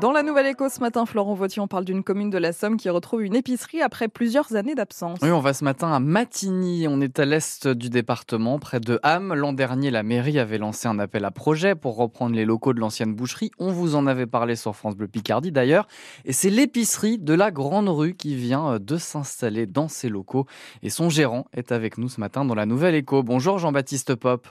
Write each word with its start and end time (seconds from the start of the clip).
Dans 0.00 0.12
la 0.12 0.22
Nouvelle 0.22 0.46
Éco 0.46 0.68
ce 0.68 0.80
matin, 0.80 1.04
Florent 1.04 1.34
Vautier, 1.34 1.60
on 1.60 1.66
parle 1.66 1.84
d'une 1.84 2.04
commune 2.04 2.30
de 2.30 2.38
la 2.38 2.52
Somme 2.52 2.76
qui 2.76 2.88
retrouve 2.88 3.24
une 3.24 3.34
épicerie 3.34 3.82
après 3.82 4.08
plusieurs 4.08 4.54
années 4.54 4.74
d'absence. 4.74 5.18
Oui, 5.20 5.30
on 5.30 5.40
va 5.40 5.52
ce 5.52 5.64
matin 5.64 5.92
à 5.92 6.00
Matigny. 6.00 6.86
On 6.88 7.00
est 7.00 7.18
à 7.18 7.24
l'est 7.24 7.66
du 7.66 7.90
département, 7.90 8.58
près 8.58 8.78
de 8.78 9.00
Ham. 9.02 9.34
L'an 9.34 9.52
dernier, 9.52 9.90
la 9.90 10.02
mairie 10.02 10.38
avait 10.38 10.58
lancé 10.58 10.86
un 10.86 10.98
appel 10.98 11.24
à 11.24 11.30
projet 11.30 11.74
pour 11.74 11.96
reprendre 11.96 12.36
les 12.36 12.44
locaux 12.44 12.72
de 12.72 12.80
l'ancienne 12.80 13.14
boucherie. 13.14 13.50
On 13.58 13.72
vous 13.72 13.96
en 13.96 14.06
avait 14.06 14.26
parlé 14.26 14.54
sur 14.54 14.76
France 14.76 14.96
Bleu 14.96 15.08
Picardie 15.08 15.52
d'ailleurs. 15.52 15.86
Et 16.24 16.32
c'est 16.32 16.50
l'épicerie 16.50 17.18
de 17.18 17.34
la 17.34 17.50
Grande 17.50 17.88
Rue 17.88 18.14
qui 18.14 18.36
vient 18.36 18.78
de 18.78 18.96
s'installer 18.96 19.66
dans 19.66 19.88
ces 19.88 20.08
locaux. 20.08 20.46
Et 20.82 20.90
son 20.90 21.10
gérant 21.10 21.46
est 21.52 21.72
avec 21.72 21.98
nous 21.98 22.08
ce 22.08 22.20
matin 22.20 22.44
dans 22.44 22.54
la 22.54 22.66
Nouvelle 22.66 22.94
Éco. 22.94 23.22
Bonjour 23.22 23.58
Jean-Baptiste 23.58 24.14
Pop. 24.14 24.46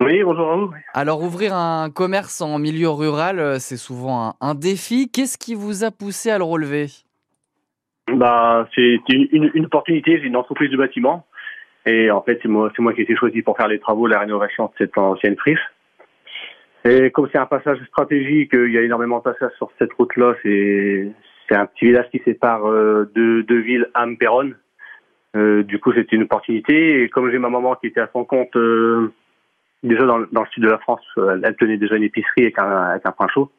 Oui, 0.00 0.22
bonjour 0.22 0.50
à 0.50 0.56
vous. 0.56 0.74
Alors, 0.92 1.22
ouvrir 1.22 1.54
un 1.54 1.88
commerce 1.88 2.40
en 2.40 2.58
milieu 2.58 2.90
rural, 2.90 3.38
euh, 3.38 3.58
c'est 3.58 3.76
souvent 3.76 4.28
un, 4.28 4.34
un 4.40 4.54
défi. 4.54 5.08
Qu'est-ce 5.08 5.38
qui 5.38 5.54
vous 5.54 5.84
a 5.84 5.90
poussé 5.90 6.30
à 6.30 6.38
le 6.38 6.44
relever? 6.44 6.86
Bah, 8.12 8.68
c'est 8.74 8.98
une, 9.08 9.28
une, 9.32 9.50
une 9.54 9.66
opportunité. 9.66 10.18
J'ai 10.18 10.26
une 10.26 10.36
entreprise 10.36 10.70
de 10.70 10.76
bâtiment. 10.76 11.26
Et 11.86 12.10
en 12.10 12.22
fait, 12.22 12.38
c'est 12.42 12.48
moi, 12.48 12.70
c'est 12.74 12.82
moi 12.82 12.92
qui 12.92 13.00
ai 13.00 13.04
été 13.04 13.14
choisi 13.14 13.42
pour 13.42 13.56
faire 13.56 13.68
les 13.68 13.78
travaux, 13.78 14.06
la 14.06 14.18
rénovation 14.18 14.66
de 14.66 14.72
cette 14.78 14.98
ancienne 14.98 15.36
friche. 15.36 15.60
Et 16.84 17.10
comme 17.10 17.28
c'est 17.30 17.38
un 17.38 17.46
passage 17.46 17.78
stratégique, 17.88 18.50
il 18.52 18.72
y 18.72 18.78
a 18.78 18.82
énormément 18.82 19.18
de 19.18 19.22
passages 19.22 19.52
sur 19.56 19.70
cette 19.78 19.92
route-là. 19.92 20.34
C'est, 20.42 21.12
c'est 21.48 21.54
un 21.54 21.66
petit 21.66 21.86
village 21.86 22.10
qui 22.10 22.20
sépare 22.24 22.66
euh, 22.68 23.10
deux, 23.14 23.42
deux 23.42 23.60
villes, 23.60 23.88
Am-Péronne. 23.94 24.56
Euh, 25.36 25.62
du 25.62 25.78
coup, 25.78 25.92
c'était 25.92 26.16
une 26.16 26.24
opportunité. 26.24 27.02
Et 27.02 27.08
comme 27.08 27.30
j'ai 27.30 27.38
ma 27.38 27.48
maman 27.48 27.74
qui 27.76 27.86
était 27.86 28.00
à 28.00 28.10
son 28.12 28.24
compte 28.24 28.54
euh, 28.56 29.12
déjà 29.84 30.04
dans, 30.04 30.18
dans, 30.32 30.40
le 30.42 30.48
sud 30.52 30.64
de 30.64 30.68
la 30.70 30.78
France, 30.78 31.00
elle, 31.16 31.40
elle 31.44 31.56
tenait 31.56 31.76
déjà 31.78 31.96
une 31.96 32.02
épicerie 32.02 32.42
avec 32.42 32.58
un, 32.58 32.70
avec 32.70 33.06
un 33.06 33.12
pain 33.12 33.28
chaud. 33.28 33.50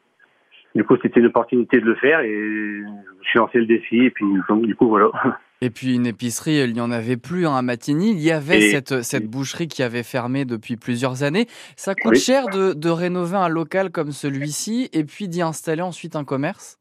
Du 0.74 0.84
coup, 0.84 0.96
c'était 1.00 1.20
une 1.20 1.26
opportunité 1.26 1.80
de 1.80 1.86
le 1.86 1.94
faire 1.94 2.20
et 2.20 2.28
je 2.30 3.28
suis 3.28 3.38
lancé 3.38 3.58
le 3.58 3.64
défi. 3.66 4.04
Et 4.04 4.10
puis, 4.10 4.26
donc, 4.48 4.66
du 4.66 4.74
coup, 4.74 4.88
voilà. 4.88 5.08
Et 5.62 5.70
puis 5.70 5.94
une 5.94 6.06
épicerie, 6.06 6.56
il 6.58 6.74
n'y 6.74 6.82
en 6.82 6.90
avait 6.90 7.16
plus 7.16 7.46
hein, 7.46 7.56
à 7.56 7.62
Matigny. 7.62 8.10
Il 8.10 8.20
y 8.20 8.30
avait 8.30 8.58
Et- 8.58 8.70
cette, 8.72 9.02
cette 9.02 9.26
boucherie 9.26 9.68
qui 9.68 9.82
avait 9.82 10.02
fermé 10.02 10.44
depuis 10.44 10.76
plusieurs 10.76 11.22
années. 11.22 11.46
Ça 11.76 11.94
coûte 11.94 12.12
Oui. 12.12 12.18
cher 12.18 12.48
de, 12.48 12.74
de 12.74 12.90
rénover 12.90 13.38
un 13.38 13.48
local 13.48 13.90
comme 13.90 14.10
celui-ci 14.10 14.90
et 14.92 15.04
puis 15.04 15.28
d'y 15.28 15.40
installer 15.40 15.80
ensuite 15.80 16.14
un 16.14 16.24
commerce? 16.24 16.78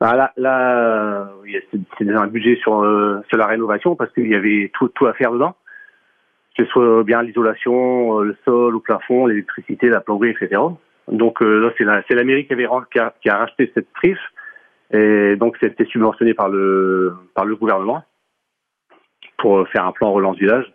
Bah, 0.00 0.14
là, 0.14 0.32
là, 0.36 1.22
a- 1.24 1.30
c'est 1.98 2.08
un 2.08 2.26
budget 2.28 2.56
sur, 2.62 2.84
euh, 2.84 3.20
sur 3.28 3.38
la 3.38 3.46
rénovation 3.48 3.96
parce 3.96 4.12
qu'il 4.12 4.28
y 4.28 4.36
avait 4.36 4.70
tout, 4.74 4.86
tout 4.90 5.06
à 5.06 5.14
faire 5.14 5.32
dedans. 5.32 5.56
Que 6.56 6.64
ce 6.64 6.70
soit 6.70 7.04
bien 7.04 7.22
l'isolation, 7.22 8.20
euh, 8.20 8.24
le 8.24 8.36
sol, 8.44 8.74
le 8.74 8.80
plafond, 8.80 9.26
l'électricité, 9.26 9.88
la 9.88 10.00
plomberie, 10.00 10.30
etc. 10.30 10.60
Donc 11.08 11.42
euh, 11.42 11.60
là, 11.60 11.72
c'est 11.78 11.84
la, 11.84 12.02
c'est 12.08 12.14
la 12.14 12.24
qui, 12.42 12.98
a, 12.98 13.14
qui 13.20 13.28
a 13.28 13.36
racheté 13.36 13.70
cette 13.74 13.88
friche 13.94 14.20
et 14.92 15.36
donc 15.36 15.56
c'était 15.60 15.86
subventionné 15.86 16.34
par 16.34 16.48
le, 16.48 17.14
par 17.34 17.46
le 17.46 17.56
gouvernement 17.56 18.04
pour 19.38 19.58
euh, 19.58 19.64
faire 19.66 19.86
un 19.86 19.92
plan 19.92 20.12
relance 20.12 20.36
village. 20.36 20.70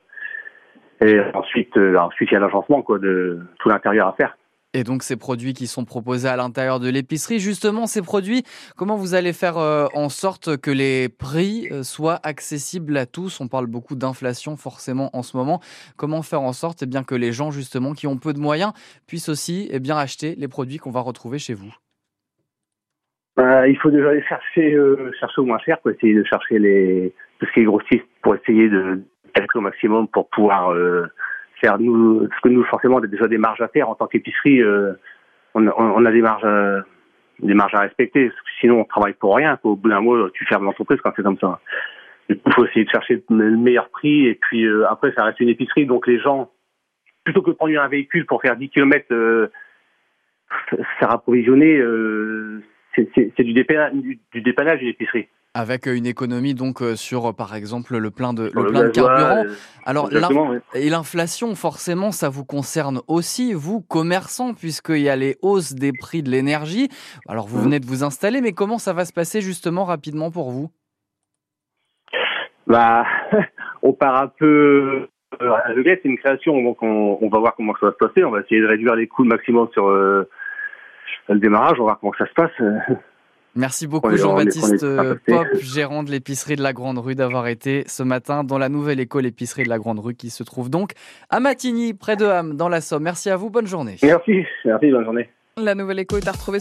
Et 1.00 1.20
ensuite, 1.36 1.78
ensuite 1.78 2.32
il 2.32 2.34
y 2.34 2.38
a 2.38 2.40
l'agencement 2.40 2.82
quoi, 2.82 2.98
de 2.98 3.40
tout 3.60 3.70
l'intérieur 3.70 4.08
à 4.08 4.14
faire. 4.14 4.36
Et 4.74 4.84
donc 4.84 5.02
ces 5.02 5.16
produits 5.16 5.54
qui 5.54 5.66
sont 5.66 5.86
proposés 5.86 6.28
à 6.28 6.36
l'intérieur 6.36 6.80
de 6.80 6.90
l'épicerie, 6.90 7.40
justement 7.40 7.88
ces 7.88 8.02
produits, 8.02 8.44
comment 8.76 8.96
vous 8.96 9.16
allez 9.16 9.34
faire 9.34 9.58
euh, 9.58 9.88
en 9.94 10.10
sorte 10.10 10.58
que 10.58 10.70
les 10.70 11.08
prix 11.10 11.70
euh, 11.72 11.84
soient 11.84 12.20
accessibles 12.24 12.98
à 12.98 13.06
tous? 13.06 13.40
On 13.40 13.48
parle 13.48 13.68
beaucoup 13.68 13.96
d'inflation 13.96 14.58
forcément 14.58 15.10
en 15.14 15.24
ce 15.24 15.38
moment. 15.38 15.62
Comment 15.96 16.22
faire 16.22 16.42
en 16.42 16.54
sorte 16.54 16.84
eh 16.84 16.86
bien, 16.86 17.04
que 17.04 17.16
les 17.16 17.32
gens 17.32 17.50
justement 17.50 17.94
qui 17.94 18.08
ont 18.08 18.18
peu 18.18 18.34
de 18.34 18.40
moyens 18.40 18.74
puissent 19.08 19.30
aussi 19.30 19.70
eh 19.72 19.80
bien, 19.80 19.98
acheter 19.98 20.36
les 20.38 20.50
produits 20.50 20.78
qu'on 20.78 20.92
va 20.92 21.00
retrouver 21.00 21.40
chez 21.40 21.54
vous? 21.54 21.74
Euh, 23.40 23.68
il 23.68 23.78
faut 23.78 23.90
déjà 23.90 24.10
aller 24.10 24.24
chercher, 24.24 24.74
euh, 24.74 25.12
chercher 25.20 25.42
au 25.42 25.46
moins 25.46 25.60
cher, 25.60 25.80
quoi, 25.82 25.94
essayer 25.94 26.14
de 26.14 26.24
chercher 26.24 26.60
les, 26.60 27.14
tout 27.40 27.46
ce 27.46 27.52
qui 27.54 27.60
est 27.62 27.66
grossiste 27.66 28.06
pour 28.22 28.36
essayer 28.36 28.68
de 28.68 29.02
calculer 29.34 29.60
au 29.60 29.62
maximum 29.62 30.08
pour 30.08 30.28
pouvoir 30.30 30.76
faire 31.62 31.80
nous, 31.80 32.28
parce 32.28 32.42
que 32.42 32.50
nous 32.50 32.64
forcément 32.66 32.98
on 32.98 33.04
a 33.04 33.08
déjà 33.08 33.28
des 33.28 33.38
marges 33.38 33.62
à 33.62 33.68
faire 33.68 33.90
en 33.90 33.96
tant 33.96 34.08
qu'épicerie, 34.08 34.62
euh, 34.62 34.94
on, 35.54 35.68
a- 35.68 36.12
des 36.12 36.22
marges, 36.22 36.44
à, 36.46 36.84
des 37.40 37.54
marges 37.54 37.74
à 37.76 37.80
respecter, 37.82 38.32
sinon 38.60 38.82
on 38.82 38.86
travaille 38.86 39.14
pour 39.14 39.36
rien. 39.36 39.58
Au 39.64 39.76
bout 39.76 39.90
d'un 39.90 40.02
mois, 40.02 40.30
tu 40.34 40.46
fermes 40.46 40.66
l'entreprise 40.66 41.00
quand 41.02 41.12
c'est 41.16 41.24
comme 41.24 41.38
ça. 41.40 41.60
Il 42.30 42.40
faut 42.54 42.66
essayer 42.66 42.86
de 42.86 42.90
chercher 42.90 43.24
le 43.30 43.52
meilleur 43.58 43.90
prix 43.90 44.28
et 44.28 44.36
puis 44.36 44.66
euh, 44.66 44.86
après 44.90 45.14
ça 45.16 45.24
reste 45.24 45.40
une 45.40 45.50
épicerie, 45.50 45.86
donc 45.86 46.08
les 46.08 46.20
gens, 46.20 46.52
plutôt 47.24 47.42
que 47.42 47.52
de 47.52 47.56
prendre 47.56 47.80
un 47.80 47.88
véhicule 47.88 48.26
pour 48.26 48.42
faire 48.42 48.56
10 48.58 48.70
km, 48.70 49.06
euh. 49.12 49.48
Euh, 51.80 52.60
c'est- 52.96 53.44
du, 53.44 53.54
dépanna- 53.54 53.92
du, 53.92 54.20
du 54.34 54.42
dépannage 54.42 54.80
d'une 54.80 54.90
épicerie. 54.90 55.28
Avec 55.60 55.88
euh, 55.88 55.96
une 55.98 56.06
économie 56.06 56.54
donc 56.54 56.84
euh, 56.84 56.96
sur 56.96 57.30
euh, 57.30 57.34
par 57.34 57.56
exemple 57.56 57.98
le 57.98 58.12
plein 58.12 58.34
de, 58.34 58.52
le 58.54 58.66
plein 58.68 58.84
de 58.84 58.90
carburant. 58.90 59.44
Alors 59.86 60.10
oui. 60.12 60.58
et 60.76 60.90
l'inflation 60.90 61.56
forcément 61.56 62.12
ça 62.12 62.30
vous 62.30 62.46
concerne 62.46 63.02
aussi 63.08 63.54
vous 63.54 63.82
commerçants 63.82 64.54
puisqu'il 64.54 65.00
y 65.02 65.10
a 65.10 65.16
les 65.16 65.38
hausses 65.42 65.74
des 65.74 65.94
prix 65.94 66.22
de 66.22 66.30
l'énergie. 66.30 66.90
Alors 67.28 67.48
vous 67.48 67.58
Mhm. 67.58 67.64
venez 67.64 67.80
de 67.80 67.88
vous 67.88 68.04
installer 68.04 68.42
mais 68.42 68.52
comment 68.52 68.78
ça 68.78 68.94
va 68.94 69.04
se 69.06 69.14
passer 69.14 69.42
justement 69.42 69.84
rapidement 69.84 70.30
pour 70.30 70.52
vous? 70.52 70.70
Bah, 72.68 73.06
on 73.82 73.94
part 73.94 74.16
un 74.22 74.28
peu 74.28 75.08
à 75.40 75.74
c'est 75.86 76.06
une 76.06 76.18
création, 76.18 76.62
donc 76.62 76.82
on, 76.84 77.18
on 77.22 77.30
va 77.30 77.40
voir 77.40 77.56
comment 77.56 77.74
ça 77.80 77.88
va 77.88 77.92
se 77.94 77.98
passer. 77.98 78.24
On 78.24 78.32
va 78.32 78.42
essayer 78.42 78.62
de 78.62 78.68
réduire 78.68 78.96
les 78.96 79.08
coûts 79.08 79.24
le 79.24 79.30
maximum 79.30 79.68
sur 79.74 79.88
euh, 79.88 80.30
le 81.30 81.40
démarrage. 81.40 81.74
On 81.80 81.86
va 81.86 81.96
voir 81.96 82.00
comment 82.00 82.14
ça 82.18 82.28
se 82.28 82.34
passe. 82.34 82.52
Merci 83.58 83.88
beaucoup 83.88 84.16
Jean-Baptiste 84.16 84.84
euh. 84.84 85.16
Pop, 85.26 85.48
gérant 85.60 86.04
de 86.04 86.12
l'épicerie 86.12 86.56
de 86.56 86.62
la 86.62 86.74
Grande 86.74 87.00
Rue, 87.00 87.16
d'avoir 87.16 87.48
été 87.48 87.84
ce 87.88 88.04
matin 88.04 88.44
dans 88.44 88.60
la 88.60 88.70
nouvelle 88.70 89.00
école 89.00 89.26
épicerie 89.26 89.64
de 89.64 89.70
la 89.70 89.80
Grande 89.80 90.00
Rue 90.00 90.14
qui 90.14 90.30
se 90.30 90.44
trouve 90.44 90.70
donc 90.70 90.92
à 91.32 91.40
Matigny, 91.40 91.96
près 91.96 92.16
de 92.16 92.26
Ham, 92.26 92.56
dans 92.56 92.70
la 92.70 92.82
Somme. 92.82 93.04
Merci 93.04 93.32
à 93.32 93.36
vous, 93.36 93.50
bonne 93.50 93.66
journée. 93.66 93.96
Merci, 94.04 94.46
merci, 94.64 94.92
bonne 94.92 95.04
journée. 95.04 95.30
La 95.58 95.74
Nouvelle 95.74 95.98
Éco 95.98 96.18
est 96.18 96.28
à 96.28 96.34
retrouver 96.34 96.56